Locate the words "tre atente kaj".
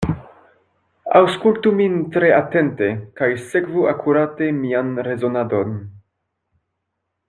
2.15-3.31